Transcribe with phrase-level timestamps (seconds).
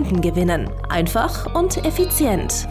[0.00, 0.70] Kunden gewinnen.
[0.88, 2.66] Einfach und effizient.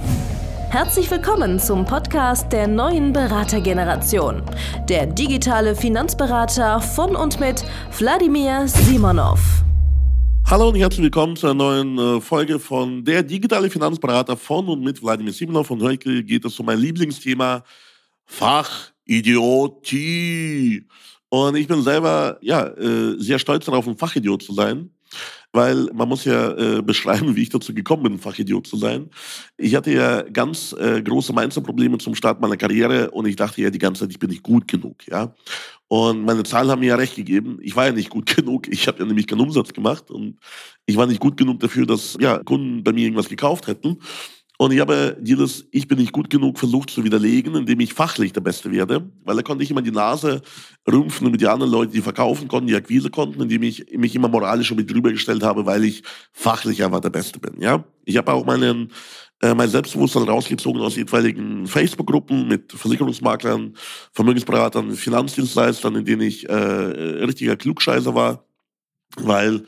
[0.71, 4.41] Herzlich willkommen zum Podcast der neuen Beratergeneration.
[4.88, 7.63] Der digitale Finanzberater von und mit
[7.99, 9.39] Wladimir Simonov.
[10.47, 14.81] Hallo und herzlich willkommen zu einer neuen äh, Folge von Der digitale Finanzberater von und
[14.81, 15.69] mit Wladimir Simonov.
[15.69, 17.63] Und heute geht es um mein Lieblingsthema
[18.25, 20.88] Fachidiotie.
[21.30, 24.89] Und ich bin selber ja, äh, sehr stolz darauf, ein Fachidiot zu sein
[25.51, 29.09] weil man muss ja äh, beschreiben, wie ich dazu gekommen bin, Fachidiot zu sein.
[29.57, 33.69] Ich hatte ja ganz äh, große Mindset-Probleme zum Start meiner Karriere und ich dachte ja
[33.69, 35.33] die ganze Zeit, ich bin nicht gut genug, ja.
[35.88, 37.57] Und meine Zahlen haben mir ja recht gegeben.
[37.61, 38.67] Ich war ja nicht gut genug.
[38.67, 40.38] Ich habe ja nämlich keinen Umsatz gemacht und
[40.85, 43.97] ich war nicht gut genug dafür, dass ja, Kunden bei mir irgendwas gekauft hätten.
[44.61, 48.33] Und ich habe dieses Ich bin nicht gut genug versucht zu widerlegen, indem ich fachlich
[48.33, 49.09] der Beste werde.
[49.23, 50.41] Weil da konnte ich immer die Nase
[50.85, 54.27] rümpfen mit den anderen Leuten, die verkaufen konnten, die Akquise konnten, indem ich mich immer
[54.27, 57.61] moralisch mit drüber gestellt habe, weil ich fachlich einfach der Beste bin.
[57.61, 58.91] Ja, Ich habe auch meinen,
[59.41, 63.75] äh, mein Selbstbewusstsein rausgezogen aus etwaigen Facebook-Gruppen mit Versicherungsmaklern,
[64.11, 68.44] Vermögensberatern, Finanzdienstleistern, in denen ich äh, richtiger Klugscheißer war.
[69.16, 69.63] Weil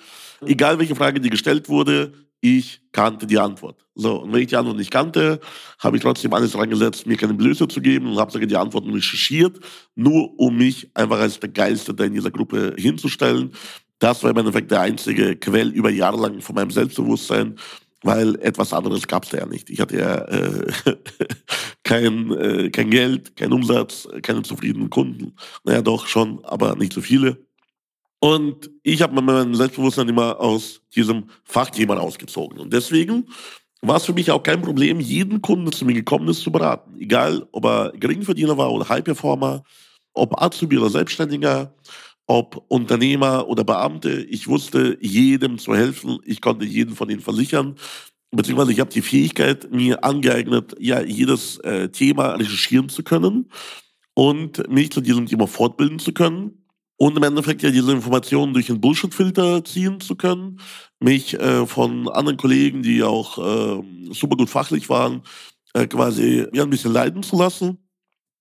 [0.46, 2.12] egal welche Frage die gestellt wurde,
[2.42, 3.86] ich kannte die Antwort.
[3.96, 5.40] So, und wenn ich die Antwort nicht kannte,
[5.80, 8.58] habe ich trotzdem alles dran gesetzt, mir keine Blöße zu geben und habe sogar die
[8.58, 9.60] Antworten recherchiert,
[9.96, 13.52] nur um mich einfach als da in dieser Gruppe hinzustellen.
[14.00, 17.58] Das war im Endeffekt der einzige Quell über Jahre lang von meinem Selbstbewusstsein,
[18.02, 19.70] weil etwas anderes gab es da ja nicht.
[19.70, 20.66] Ich hatte ja äh,
[21.84, 25.36] kein, äh, kein Geld, kein Umsatz, keine zufriedenen Kunden.
[25.64, 27.46] Naja, doch schon, aber nicht so viele.
[28.24, 32.60] Und ich habe mein Selbstbewusstsein immer aus diesem Fachthema rausgezogen.
[32.60, 33.28] Und deswegen
[33.82, 36.52] war es für mich auch kein Problem, jeden Kunden, der zu mir gekommen ist, zu
[36.52, 37.00] beraten.
[37.00, 39.64] Egal, ob er Geringverdiener war oder High-Performer,
[40.14, 41.74] ob Azubi oder Selbstständiger,
[42.28, 44.22] ob Unternehmer oder Beamte.
[44.26, 46.20] Ich wusste, jedem zu helfen.
[46.24, 47.76] Ich konnte jeden von ihnen versichern.
[48.30, 53.50] Beziehungsweise ich habe die Fähigkeit mir angeeignet, ja, jedes äh, Thema recherchieren zu können
[54.14, 56.61] und mich zu diesem Thema fortbilden zu können
[57.02, 60.60] und im Endeffekt ja diese Informationen durch einen Bullshit-Filter ziehen zu können,
[61.00, 65.24] mich äh, von anderen Kollegen, die auch äh, super gut fachlich waren,
[65.74, 67.80] äh, quasi ja, ein bisschen leiden zu lassen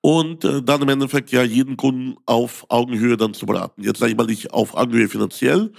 [0.02, 3.82] und äh, dann im Endeffekt ja jeden Kunden auf Augenhöhe dann zu beraten.
[3.82, 5.72] Jetzt sage ich mal nicht auf Augenhöhe finanziell,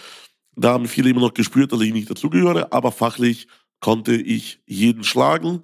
[0.56, 3.48] da haben viele immer noch gespürt, dass ich nicht dazugehöre, aber fachlich
[3.80, 5.62] konnte ich jeden schlagen.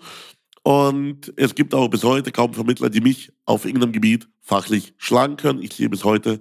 [0.61, 5.35] Und es gibt auch bis heute kaum Vermittler, die mich auf irgendeinem Gebiet fachlich schlagen
[5.35, 5.63] können.
[5.63, 6.39] Ich sehe bis heute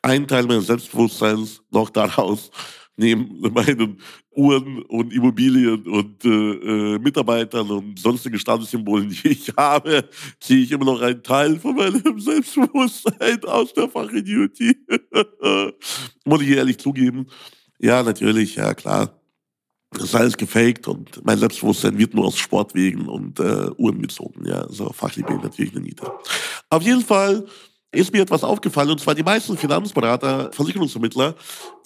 [0.00, 2.50] ein Teil meines Selbstbewusstseins noch daraus,
[2.96, 4.00] neben meinen
[4.34, 10.08] Uhren und Immobilien und äh, äh, Mitarbeitern und sonstigen Statussymbolen, die ich habe,
[10.40, 14.76] ziehe ich immer noch einen Teil von meinem Selbstbewusstsein aus der Fachidiotie.
[16.24, 17.26] Muss ich ehrlich zugeben.
[17.78, 19.18] Ja, natürlich, ja klar.
[19.92, 24.46] Das ist alles gefaked und mein Selbstbewusstsein wird nur aus Sportwegen und äh, Uhren bezogen.
[24.46, 26.10] Ja, so fachlich bin ich natürlich eine Niete.
[26.70, 27.46] Auf jeden Fall
[27.92, 31.34] ist mir etwas aufgefallen, und zwar die meisten Finanzberater, Versicherungsvermittler,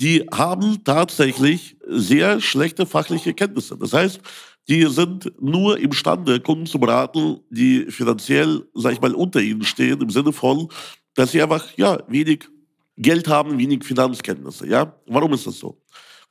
[0.00, 3.76] die haben tatsächlich sehr schlechte fachliche Kenntnisse.
[3.76, 4.20] Das heißt,
[4.68, 10.00] die sind nur imstande, Kunden zu beraten, die finanziell, sag ich mal, unter ihnen stehen,
[10.00, 10.68] im Sinne von,
[11.14, 12.48] dass sie einfach, ja, wenig
[12.96, 14.94] Geld haben, wenig Finanzkenntnisse, ja.
[15.06, 15.80] Warum ist das so?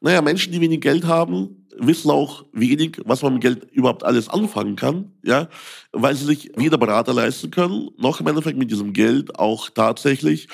[0.02, 4.30] Naja, Menschen, die wenig Geld haben, wissen auch wenig, was man mit Geld überhaupt alles
[4.30, 5.50] anfangen kann, ja,
[5.92, 10.48] weil sie sich weder Berater leisten können, noch im Endeffekt mit diesem Geld auch tatsächlich,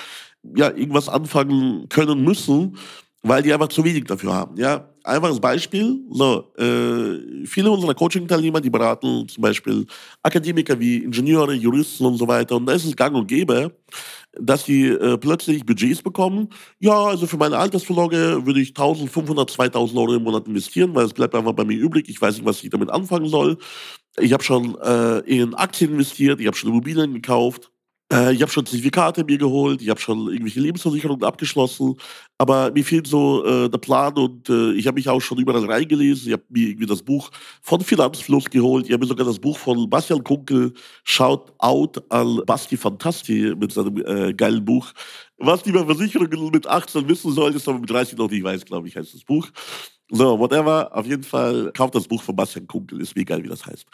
[0.56, 2.76] ja, irgendwas anfangen können müssen,
[3.22, 4.91] weil die einfach zu wenig dafür haben, ja.
[5.04, 9.86] Einfaches Beispiel, so, äh, viele unserer Coaching-Teilnehmer, die beraten zum Beispiel
[10.22, 13.72] Akademiker wie Ingenieure, Juristen und so weiter, und da ist es gang und gäbe,
[14.38, 16.48] dass sie äh, plötzlich Budgets bekommen.
[16.78, 21.12] Ja, also für meine Altersvorsorge würde ich 1500, 2000 Euro im Monat investieren, weil es
[21.12, 22.08] bleibt einfach bei mir übrig.
[22.08, 23.58] Ich weiß nicht, was ich damit anfangen soll.
[24.20, 27.71] Ich habe schon äh, in Aktien investiert, ich habe schon Immobilien gekauft.
[28.12, 31.96] Äh, ich habe schon Zertifikate mir geholt, ich habe schon irgendwelche Lebensversicherungen abgeschlossen,
[32.36, 35.64] aber mir fehlt so äh, der Plan und äh, ich habe mich auch schon überall
[35.64, 36.26] reingelesen.
[36.26, 37.30] Ich habe mir irgendwie das Buch
[37.62, 40.74] von Finanzfluss geholt, ich habe mir sogar das Buch von Bastian Kunkel,
[41.04, 44.92] Shout Out an Basti Fantasti mit seinem äh, geilen Buch.
[45.38, 48.64] Was die über Versicherungen mit 18 wissen soll, ist aber mit 30 noch nicht weiß,
[48.64, 49.48] glaube ich, heißt das Buch.
[50.14, 50.94] So, whatever.
[50.94, 53.00] Auf jeden Fall kauft das Buch von Bastian Kunkel.
[53.00, 53.86] Ist mir egal, wie das heißt.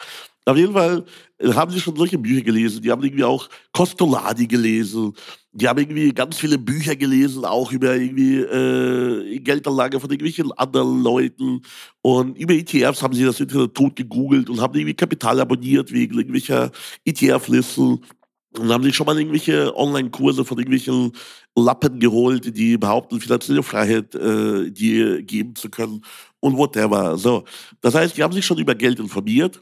[0.43, 1.05] Auf jeden Fall
[1.37, 2.81] äh, haben sie schon solche Bücher gelesen.
[2.81, 5.13] Die haben irgendwie auch Costolani gelesen.
[5.53, 11.01] Die haben irgendwie ganz viele Bücher gelesen, auch über irgendwie äh, Geldanlage von irgendwelchen anderen
[11.01, 11.61] Leuten.
[12.01, 16.17] Und über ETFs haben sie das Internet tot gegoogelt und haben irgendwie Kapital abonniert wegen
[16.17, 16.69] irgendwelcher
[17.05, 18.03] ETF-Listen.
[18.57, 21.11] Und haben sich schon mal irgendwelche Online-Kurse von irgendwelchen
[21.55, 26.03] Lappen geholt, die behaupten, finanzielle Freiheit äh, die geben zu können
[26.39, 27.17] und whatever.
[27.17, 27.43] So.
[27.81, 29.61] Das heißt, die haben sich schon über Geld informiert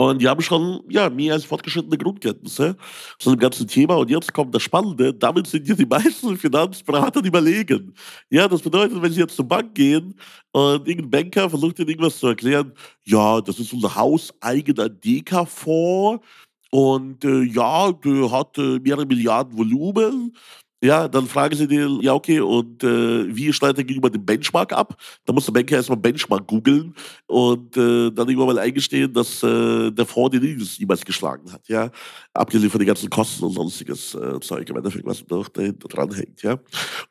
[0.00, 2.76] und die haben schon ja, mehr als fortgeschrittene Grundkenntnisse
[3.18, 3.96] zu dem ganzen Thema.
[3.96, 7.92] Und jetzt kommt das Spannende, damit sind hier die meisten Finanzberater überlegen.
[8.30, 10.14] Ja, das bedeutet, wenn sie jetzt zur Bank gehen
[10.52, 12.72] und irgendein Banker versucht ihnen irgendwas zu erklären,
[13.06, 16.24] ja, das ist unser hauseigener Deka-Fonds
[16.70, 20.34] und äh, ja, der hat äh, mehrere Milliarden Volumen.
[20.80, 24.72] Ja, dann fragen sie den, ja, okay, und äh, wie schneidet er gegenüber dem Benchmark
[24.72, 24.96] ab?
[25.24, 26.94] Da muss der Banker erstmal Benchmark googeln
[27.26, 31.66] und äh, dann irgendwann mal eingestehen, dass äh, der Fonds den Index niemals geschlagen hat,
[31.68, 31.90] ja.
[32.32, 36.14] Abgesehen von den ganzen Kosten und sonstiges äh, Zeug, im Endeffekt, was noch dahinter dran
[36.14, 36.60] hängt, ja.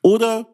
[0.01, 0.47] Oder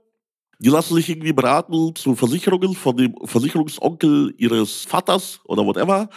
[0.63, 6.09] die lassen sich irgendwie beraten zu Versicherungen von dem Versicherungsonkel ihres Vaters oder whatever.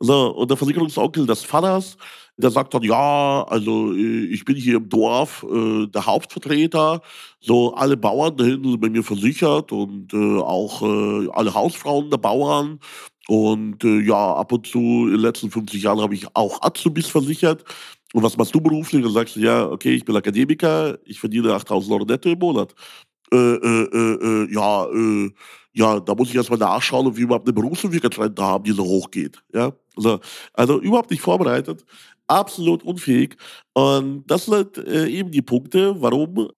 [0.00, 1.96] So, und der Versicherungsonkel des Vaters
[2.36, 7.02] der sagt dann, ja, also äh, ich bin hier im Dorf äh, der Hauptvertreter,
[7.40, 12.10] so alle Bauern da hinten sind bei mir versichert und äh, auch äh, alle Hausfrauen
[12.10, 12.80] der Bauern.
[13.28, 17.06] Und äh, ja, ab und zu in den letzten 50 Jahren habe ich auch Azubis
[17.06, 17.64] versichert.
[18.14, 19.02] Und was machst du beruflich?
[19.02, 22.74] Dann sagst du, ja, okay, ich bin Akademiker, ich verdiene 8000 Euro netto im Monat.
[23.32, 24.54] Äh, äh, äh, äh
[25.74, 28.84] ja, äh, da muss ich erstmal nachschauen, ob wir überhaupt eine Berufsunfähigkeitsrente haben, die so
[28.84, 29.42] hoch geht.
[29.54, 29.72] Ja?
[29.96, 30.20] Also,
[30.52, 31.84] also überhaupt nicht vorbereitet
[32.32, 33.36] absolut unfähig.
[33.74, 36.50] Und das sind äh, eben die Punkte, warum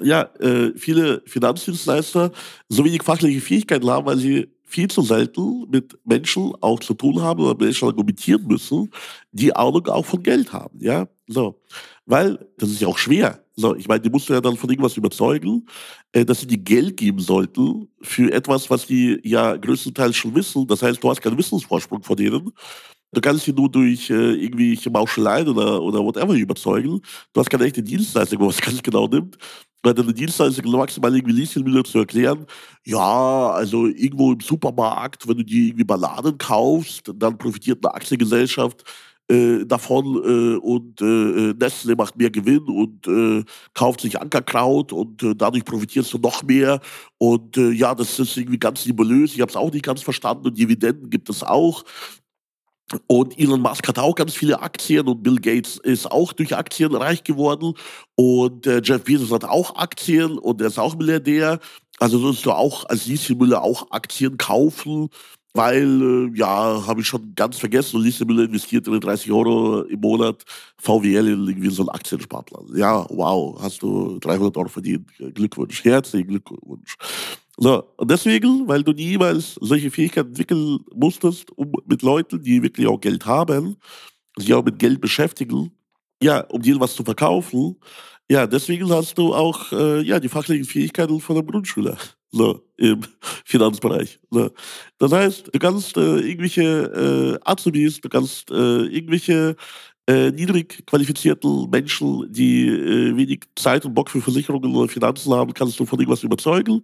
[0.00, 2.30] ja, äh, viele Finanzdienstleister
[2.68, 7.20] so wenig fachliche Fähigkeiten haben, weil sie viel zu selten mit Menschen auch zu tun
[7.20, 8.88] haben oder Menschen argumentieren müssen,
[9.32, 10.78] die Ahnung auch von Geld haben.
[10.80, 11.60] Ja, so.
[12.06, 13.44] Weil das ist ja auch schwer.
[13.56, 15.66] So, ich meine, die musst du ja dann von irgendwas überzeugen,
[16.12, 20.66] äh, dass sie dir Geld geben sollten für etwas, was die ja größtenteils schon wissen.
[20.66, 22.52] Das heißt, du hast keinen Wissensvorsprung von denen.
[23.12, 27.00] Du kannst sie nur durch äh, irgendwelche Mauscheleien oder, oder whatever überzeugen.
[27.32, 29.36] Du hast keine echte Dienstleistung, wo es ganz genau nimmt.
[29.82, 32.46] Weil deine Dienstleistung maximal irgendwie Lieschen will zu erklären,
[32.84, 38.84] ja, also irgendwo im Supermarkt, wenn du dir irgendwie Balladen kaufst, dann profitiert eine Aktiengesellschaft
[39.30, 43.44] äh, davon äh, und äh, Nestle macht mehr Gewinn und äh,
[43.74, 46.80] kauft sich Ankerkraut und äh, dadurch profitierst du noch mehr.
[47.18, 49.34] Und äh, ja, das ist irgendwie ganz nebulös.
[49.34, 51.84] Ich habe es auch nicht ganz verstanden und Dividenden gibt es auch.
[53.06, 56.94] Und Elon Musk hat auch ganz viele Aktien und Bill Gates ist auch durch Aktien
[56.94, 57.74] reich geworden.
[58.16, 61.60] Und äh, Jeff Bezos hat auch Aktien und er ist auch Milliardär.
[62.00, 65.10] Also sollst du auch als Lieschen Müller auch Aktien kaufen,
[65.52, 67.96] weil, äh, ja, habe ich schon ganz vergessen.
[67.96, 70.44] Und Lieschen Müller investiert in 30 Euro im Monat
[70.78, 72.66] VWL in irgendwie so einen Aktiensparplan.
[72.76, 75.08] Ja, wow, hast du 300 Euro verdient.
[75.34, 76.96] Glückwunsch, herzlichen Glückwunsch.
[77.56, 82.86] So, und deswegen, weil du niemals solche Fähigkeiten entwickeln musstest, um mit Leuten, die wirklich
[82.86, 83.76] auch Geld haben,
[84.36, 85.70] sich auch mit Geld beschäftigen,
[86.22, 87.76] ja, um dir was zu verkaufen,
[88.30, 91.98] ja, deswegen hast du auch äh, ja, die fachlichen Fähigkeiten von einem Grundschüler
[92.30, 93.00] so, im
[93.44, 94.18] Finanzbereich.
[94.30, 94.50] So.
[94.98, 99.56] Das heißt, du kannst äh, irgendwelche äh, Azubis, du kannst äh, irgendwelche
[100.06, 105.52] äh, niedrig qualifizierten Menschen, die äh, wenig Zeit und Bock für Versicherungen oder Finanzen haben,
[105.54, 106.82] kannst du von irgendwas überzeugen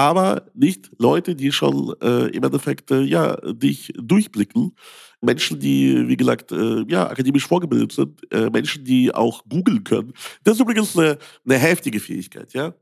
[0.00, 4.74] aber nicht Leute, die schon äh, im Endeffekt äh, ja, dich durchblicken.
[5.20, 10.14] Menschen, die, wie gesagt, äh, ja, akademisch vorgebildet sind, äh, Menschen, die auch googeln können.
[10.42, 12.72] Das ist übrigens eine, eine heftige Fähigkeit, ja.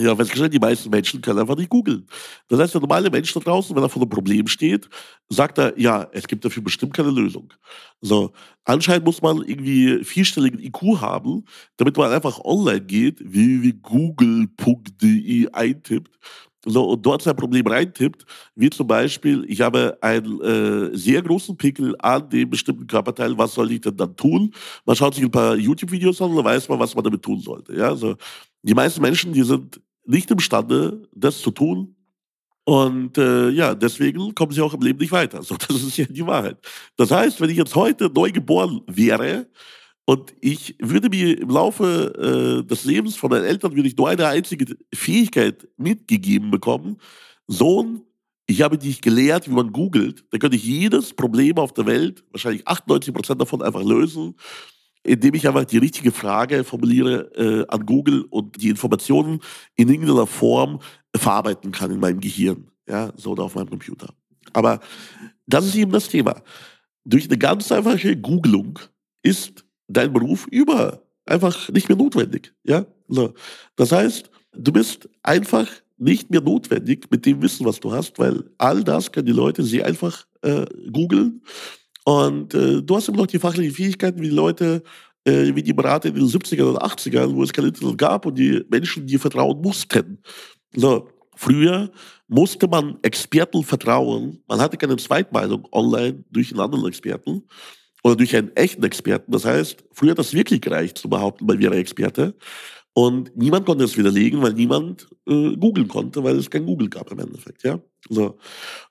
[0.00, 2.06] Ja, festgestellt, die meisten Menschen können einfach nicht googeln.
[2.46, 4.88] Das heißt, der normale Mensch da draußen, wenn er vor einem Problem steht,
[5.28, 7.52] sagt er, ja, es gibt dafür bestimmt keine Lösung.
[8.00, 8.30] So,
[8.64, 11.44] anscheinend muss man irgendwie vierstelligen IQ haben,
[11.78, 13.78] damit man einfach online geht, www.google.de
[15.52, 16.16] eintippt
[16.66, 18.24] so, und dort sein Problem reintippt,
[18.54, 23.54] wie zum Beispiel, ich habe einen äh, sehr großen Pickel an dem bestimmten Körperteil, was
[23.54, 24.52] soll ich denn dann tun?
[24.84, 27.40] Man schaut sich ein paar YouTube-Videos an und dann weiß man, was man damit tun
[27.40, 27.74] sollte.
[27.74, 27.88] Ja?
[27.88, 28.16] Also,
[28.62, 31.94] die meisten Menschen, die sind nicht imstande, das zu tun.
[32.64, 35.42] Und äh, ja, deswegen kommen sie auch im Leben nicht weiter.
[35.48, 36.58] So, das ist ja die Wahrheit.
[36.96, 39.46] Das heißt, wenn ich jetzt heute neu geboren wäre,
[40.04, 44.08] und ich würde mir im Laufe äh, des Lebens von meinen Eltern würde ich nur
[44.08, 46.96] eine einzige Fähigkeit mitgegeben bekommen.
[47.46, 48.00] Sohn,
[48.46, 50.24] ich habe dich gelehrt, wie man googelt.
[50.30, 54.34] Da könnte ich jedes Problem auf der Welt, wahrscheinlich 98 Prozent davon, einfach lösen,
[55.02, 59.40] indem ich einfach die richtige Frage formuliere äh, an Google und die Informationen
[59.74, 60.80] in irgendeiner Form
[61.14, 62.68] verarbeiten kann in meinem Gehirn.
[62.88, 64.14] Ja, so oder auf meinem Computer.
[64.52, 64.80] Aber
[65.46, 66.42] das ist eben das Thema.
[67.04, 68.78] Durch eine ganz einfache Googelung
[69.22, 72.54] ist dein Beruf über einfach nicht mehr notwendig.
[72.64, 72.86] Ja?
[73.08, 73.34] So.
[73.76, 78.44] Das heißt, du bist einfach nicht mehr notwendig mit dem Wissen, was du hast, weil
[78.56, 81.42] all das können die Leute sehr einfach äh, googeln.
[82.08, 84.82] Und äh, du hast immer noch die fachlichen Fähigkeiten, wie die Leute,
[85.24, 88.38] äh, wie die Berater in den 70ern und 80ern, wo es kein Internet gab und
[88.38, 90.22] die Menschen dir vertrauen mussten.
[90.74, 91.90] So, früher
[92.26, 94.42] musste man Experten vertrauen.
[94.48, 97.42] Man hatte keine Zweitmeinung online durch einen anderen Experten
[98.02, 99.30] oder durch einen echten Experten.
[99.30, 102.34] Das heißt, früher hat das wirklich gereicht zu behaupten, man wäre Experte.
[102.94, 107.12] Und niemand konnte es widerlegen, weil niemand äh, googeln konnte, weil es kein Google gab
[107.12, 107.64] im Endeffekt.
[107.64, 107.78] Ja?
[108.08, 108.38] So.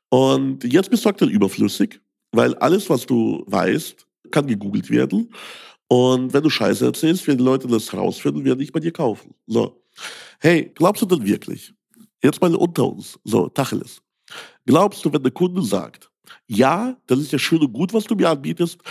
[0.10, 2.00] Und jetzt bist du aktuell überflüssig,
[2.32, 5.34] weil alles, was du weißt, kann gegoogelt werden.
[5.88, 9.34] Und wenn du Scheiße erzählst, werden die Leute das herausfinden werden nicht bei dir kaufen.
[9.46, 9.82] So.
[10.40, 11.74] Hey, glaubst du denn wirklich?
[12.22, 13.20] Jetzt mal unter uns.
[13.24, 14.02] So, Tacheles.
[14.66, 16.12] Glaubst du, wenn der Kunde sagt,
[16.48, 18.82] ja, das ist ja schön und gut, was du mir anbietest,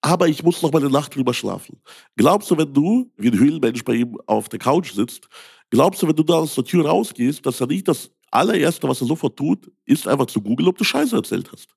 [0.00, 1.80] aber ich muss noch mal eine Nacht drüber schlafen.
[2.16, 5.28] Glaubst du, wenn du, wie ein Höhlenmensch bei ihm auf der Couch sitzt,
[5.70, 9.00] glaubst du, wenn du da aus der Tür rausgehst, dass er nicht das allererste, was
[9.00, 11.68] er sofort tut, ist einfach zu googeln, ob du Scheiße erzählt hast.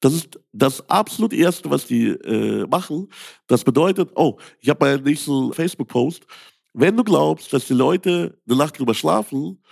[0.00, 3.08] Das ist das absolut Erste, was die äh, machen.
[3.46, 6.26] Das bedeutet, oh, ich habe meinen nächsten Facebook-Post.
[6.72, 9.62] Wenn du glaubst, dass die Leute eine Nacht drüber schlafen,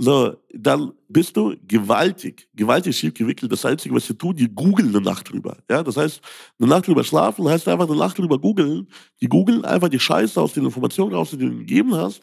[0.00, 3.50] so, dann bist du gewaltig, gewaltig schief gewickelt.
[3.50, 5.56] Das Einzige, was sie tun, die googeln eine Nacht drüber.
[5.68, 6.20] Ja, das heißt,
[6.60, 8.86] eine Nacht drüber schlafen heißt einfach eine Nacht drüber googeln.
[9.20, 12.22] Die googeln einfach die Scheiße aus den Informationen raus, die du ihnen gegeben hast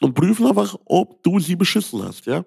[0.00, 2.44] und prüfen einfach, ob du sie beschissen hast, ja.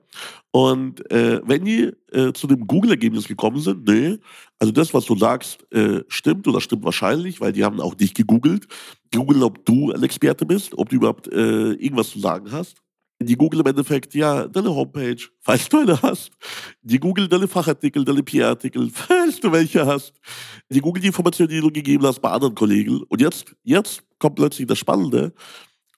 [0.52, 4.18] Und äh, wenn die äh, zu dem Google-Ergebnis gekommen sind, nee,
[4.60, 8.14] also das, was du sagst, äh, stimmt oder stimmt wahrscheinlich, weil die haben auch dich
[8.14, 8.68] gegoogelt.
[9.14, 12.76] Googeln, ob du ein Experte bist, ob du überhaupt äh, irgendwas zu sagen hast.
[13.20, 16.32] Die Google im Endeffekt, ja, deine Homepage, falls du eine hast.
[16.82, 20.14] Die Google deine Fachartikel, deine PR-Artikel, falls du welche hast.
[20.70, 23.02] Die Google die Informationen, die du gegeben hast bei anderen Kollegen.
[23.08, 25.34] Und jetzt, jetzt kommt plötzlich das Spannende.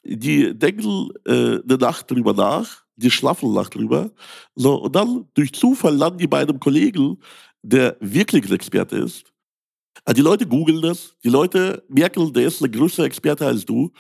[0.04, 4.12] Die denken äh, eine Nacht drüber nach, die schlafen Nacht drüber.
[4.56, 7.18] So, und dann durch Zufall landen die bei einem Kollegen,
[7.62, 9.32] der wirklich ein Experte ist.
[10.06, 13.92] Also die Leute googeln das, die Leute merken, der ist ein größerer Experte als du.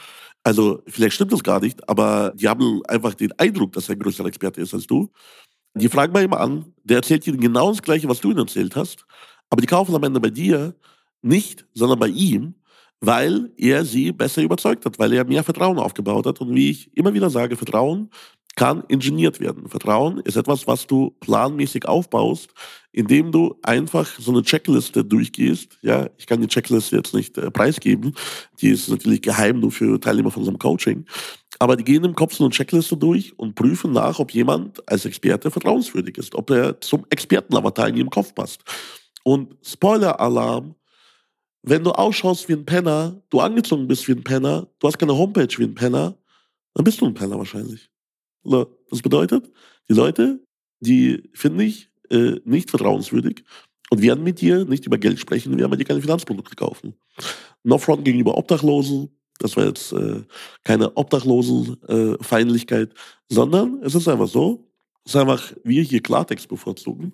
[0.44, 4.00] Also vielleicht stimmt das gar nicht, aber die haben einfach den Eindruck, dass er ein
[4.00, 5.10] größerer Experte ist als du.
[5.76, 8.76] Die fragen mal immer an, der erzählt ihnen genau das Gleiche, was du ihnen erzählt
[8.76, 9.06] hast,
[9.50, 10.76] aber die kaufen am Ende bei dir
[11.22, 12.56] nicht, sondern bei ihm,
[13.02, 16.42] weil er sie besser überzeugt hat, weil er mehr Vertrauen aufgebaut hat.
[16.42, 18.10] Und wie ich immer wieder sage, Vertrauen
[18.56, 19.70] kann ingeniert werden.
[19.70, 22.50] Vertrauen ist etwas, was du planmäßig aufbaust,
[22.92, 25.78] indem du einfach so eine Checkliste durchgehst.
[25.82, 28.16] Ja, ich kann die Checkliste jetzt nicht äh, preisgeben.
[28.60, 31.06] Die ist natürlich geheim nur für Teilnehmer von unserem Coaching.
[31.60, 35.06] Aber die gehen im Kopf so eine Checkliste durch und prüfen nach, ob jemand als
[35.06, 38.62] Experte vertrauenswürdig ist, ob er zum Expertenavatar in ihrem Kopf passt.
[39.24, 40.76] Und Spoiler-Alarm,
[41.62, 45.18] wenn du ausschaust wie ein Penner, du angezogen bist wie ein Penner, du hast keine
[45.18, 46.18] Homepage wie ein Penner,
[46.74, 47.90] dann bist du ein Penner wahrscheinlich.
[48.44, 49.52] Das bedeutet,
[49.90, 50.40] die Leute,
[50.80, 53.44] die finde ich äh, nicht vertrauenswürdig
[53.90, 56.96] und werden mit dir nicht über Geld sprechen, werden mit dir keine Finanzprodukte kaufen.
[57.64, 60.24] No front gegenüber Obdachlosen, das war jetzt äh,
[60.64, 62.96] keine Obdachlosenfeindlichkeit, äh,
[63.30, 64.70] sondern es ist einfach so,
[65.06, 67.14] es ist einfach, wir hier Klartext bevorzugen.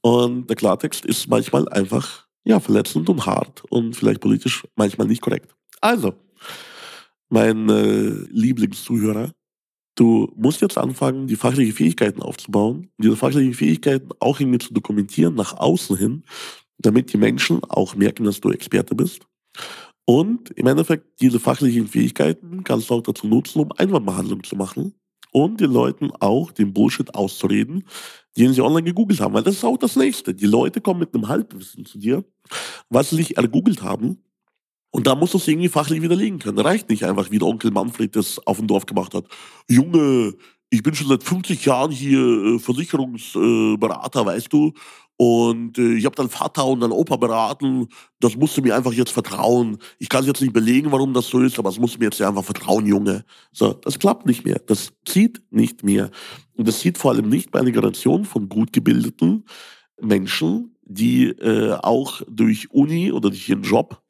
[0.00, 5.22] Und der Klartext ist manchmal einfach ja, verletzend und hart und vielleicht politisch manchmal nicht
[5.22, 5.54] korrekt.
[5.80, 6.14] Also,
[7.28, 9.32] mein äh, Lieblingszuhörer,
[9.94, 15.34] Du musst jetzt anfangen, die fachlichen Fähigkeiten aufzubauen, diese fachlichen Fähigkeiten auch irgendwie zu dokumentieren
[15.34, 16.24] nach außen hin,
[16.78, 19.26] damit die Menschen auch merken, dass du Experte bist.
[20.06, 24.94] Und im Endeffekt, diese fachlichen Fähigkeiten kannst du auch dazu nutzen, um Einwandbehandlung zu machen
[25.32, 27.84] und den Leuten auch den Bullshit auszureden,
[28.36, 29.34] den sie online gegoogelt haben.
[29.34, 30.34] Weil das ist auch das Nächste.
[30.34, 32.24] Die Leute kommen mit einem Halbwissen zu dir,
[32.88, 34.18] was sie sich ergoogelt haben
[34.94, 36.58] und da muss du es irgendwie fachlich widerlegen können.
[36.58, 39.24] Reicht nicht einfach, wie der Onkel Manfred das auf dem Dorf gemacht hat.
[39.68, 40.34] Junge,
[40.72, 44.72] ich bin schon seit 50 Jahren hier äh, Versicherungsberater, äh, weißt du.
[45.18, 47.88] Und äh, ich habe dann Vater und dann Opa beraten.
[48.20, 49.76] Das musst du mir einfach jetzt vertrauen.
[49.98, 52.22] Ich kann jetzt nicht belegen, warum das so ist, aber es musst du mir jetzt
[52.22, 53.26] einfach vertrauen, Junge.
[53.52, 54.62] So, das klappt nicht mehr.
[54.66, 56.10] Das zieht nicht mehr.
[56.54, 59.44] Und das zieht vor allem nicht bei einer Generation von gut gebildeten
[60.00, 64.02] Menschen, die äh, auch durch Uni oder durch ihren Job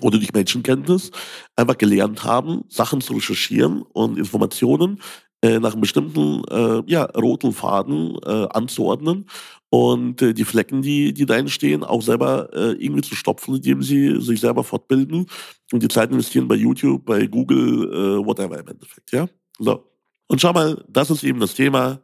[0.00, 1.10] oder durch Menschenkenntnis
[1.56, 5.00] einfach gelernt haben, Sachen zu recherchieren und Informationen
[5.42, 9.26] nach einem bestimmten äh, ja, roten Faden äh, anzuordnen
[9.70, 13.82] und äh, die Flecken, die, die da entstehen, auch selber äh, irgendwie zu stopfen, indem
[13.82, 15.26] sie sich selber fortbilden
[15.72, 19.26] und die Zeit investieren bei YouTube, bei Google, äh, whatever im Endeffekt, ja.
[19.58, 19.82] So.
[20.28, 22.00] Und schau mal, das ist eben das Thema.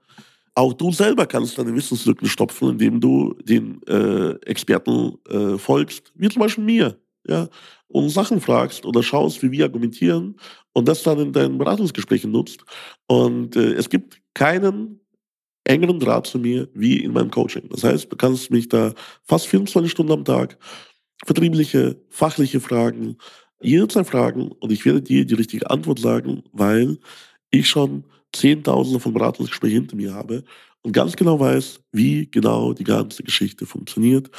[0.55, 6.29] Auch du selber kannst deine Wissenslücken stopfen, indem du den äh, Experten äh, folgst, wie
[6.29, 7.49] zum Beispiel mir, ja,
[7.89, 10.37] und Sachen fragst oder schaust, wie wir argumentieren
[10.73, 12.65] und das dann in deinen Beratungsgesprächen nutzt.
[13.07, 15.01] Und äh, es gibt keinen
[15.65, 17.69] engeren Draht zu mir wie in meinem Coaching.
[17.71, 18.95] Das heißt, du kannst mich da
[19.25, 20.59] fast 24 Stunden am Tag
[21.25, 23.17] vertriebliche, fachliche Fragen,
[23.61, 26.99] jederzeit fragen und ich werde dir die richtige Antwort sagen, weil
[27.51, 30.45] ich schon Zehntausende von Beratungsgesprächen hinter mir habe
[30.83, 34.31] und ganz genau weiß, wie genau die ganze Geschichte funktioniert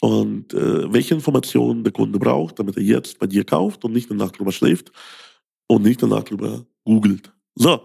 [0.00, 4.10] und äh, welche Informationen der Kunde braucht, damit er jetzt bei dir kauft und nicht
[4.10, 4.92] danach drüber schläft
[5.66, 7.32] und nicht danach drüber googelt.
[7.54, 7.80] So,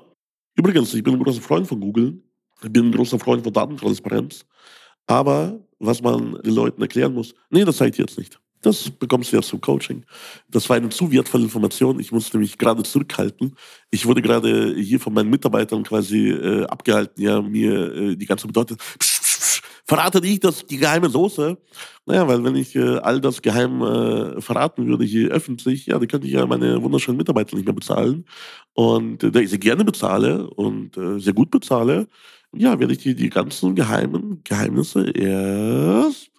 [0.55, 2.21] übrigens, ich bin ein großer Freund von Google,
[2.63, 4.45] ich bin ein großer Freund von Datentransparenz,
[5.07, 8.39] aber was man den Leuten erklären muss, nee, das seid ihr jetzt nicht.
[8.63, 10.05] Das bekommst du ja zum Coaching.
[10.49, 11.99] Das war eine zu wertvolle Information.
[11.99, 13.55] Ich musste mich gerade zurückhalten.
[13.91, 18.47] Ich wurde gerade hier von meinen Mitarbeitern quasi äh, abgehalten, ja, mir äh, die ganze
[18.47, 18.77] Bedeutung.
[18.77, 19.12] Psch,
[19.85, 21.57] verrate nicht das, die geheime Soße.
[22.05, 26.07] Naja, weil wenn ich äh, all das geheim äh, verraten würde hier öffentlich, ja, dann
[26.07, 28.25] könnte ich ja meine wunderschönen Mitarbeiter nicht mehr bezahlen.
[28.73, 32.07] Und äh, da ich sie gerne bezahle und äh, sehr gut bezahle,
[32.55, 36.29] ja, werde ich dir die ganzen geheimen Geheimnisse erst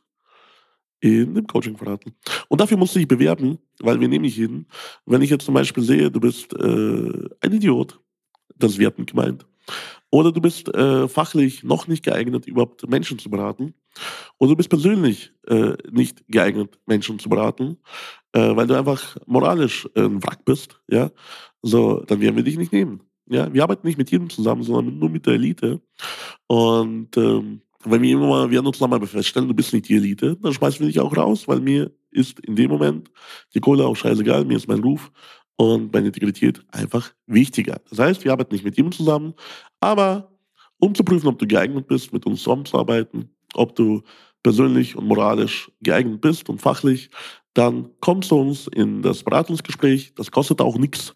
[1.01, 2.15] in dem Coaching verraten.
[2.49, 4.67] Und dafür musst du dich bewerben, weil wir nehmen dich hin.
[5.05, 8.01] Wenn ich jetzt zum Beispiel sehe, du bist äh, ein Idiot,
[8.57, 9.45] das ist wertend gemeint,
[10.15, 13.75] oder du bist äh, fachlich noch nicht geeignet, überhaupt Menschen zu beraten,
[14.39, 17.79] oder du bist persönlich äh, nicht geeignet, Menschen zu beraten,
[18.33, 21.11] äh, weil du einfach moralisch ein Wrack bist, ja,
[21.63, 23.01] so, dann werden wir dich nicht nehmen.
[23.27, 25.81] Ja, wir arbeiten nicht mit jedem zusammen, sondern nur mit der Elite.
[26.47, 30.37] Und ähm, wenn wir immer mal, wir uns mal feststellen, du bist nicht die Elite,
[30.41, 33.11] dann schmeißen wir dich auch raus, weil mir ist in dem Moment
[33.53, 35.11] die Kohle auch scheißegal, mir ist mein Ruf
[35.57, 37.81] und meine Integrität einfach wichtiger.
[37.91, 39.35] Das heißt, wir arbeiten nicht mit ihm zusammen,
[39.81, 40.31] aber
[40.79, 44.03] um zu prüfen, ob du geeignet bist, mit uns zusammenzuarbeiten, ob du
[44.43, 47.11] persönlich und moralisch geeignet bist und fachlich,
[47.55, 50.15] dann kommst du uns in das Beratungsgespräch.
[50.15, 51.15] Das kostet auch nichts